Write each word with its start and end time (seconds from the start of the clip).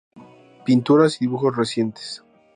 Pinturas 0.65 1.17
y 1.17 1.25
dibujos 1.25 1.55
recientes". 1.55 2.23